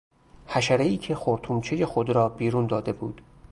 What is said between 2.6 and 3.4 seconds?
داده بود